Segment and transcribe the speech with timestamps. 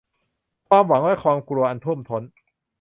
[0.67, 2.23] "ความหวังและความกลัวอันท่วมท้น"